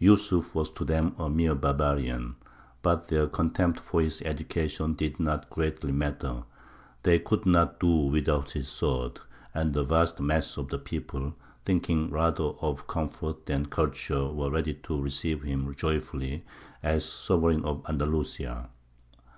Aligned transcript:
Yūsuf 0.00 0.54
was 0.54 0.70
to 0.70 0.82
them 0.82 1.14
a 1.18 1.28
mere 1.28 1.54
barbarian. 1.54 2.36
But 2.80 3.08
their 3.08 3.26
contempt 3.26 3.80
for 3.80 4.00
his 4.00 4.22
education 4.22 4.94
did 4.94 5.20
not 5.20 5.50
greatly 5.50 5.92
matter; 5.92 6.44
they 7.02 7.18
could 7.18 7.44
not 7.44 7.78
do 7.80 7.90
without 7.94 8.52
his 8.52 8.70
sword, 8.70 9.20
and 9.52 9.74
the 9.74 9.82
vast 9.84 10.20
mass 10.20 10.56
of 10.56 10.70
the 10.70 10.78
people, 10.78 11.34
thinking 11.66 12.08
rather 12.08 12.44
of 12.62 12.86
comfort 12.86 13.44
than 13.44 13.66
culture, 13.66 14.26
were 14.26 14.50
ready 14.50 14.72
to 14.72 15.02
receive 15.02 15.42
him 15.42 15.74
joyfully 15.74 16.46
as 16.82 17.04
sovereign 17.04 17.62
of 17.66 17.84
Andalusia. 17.86 18.70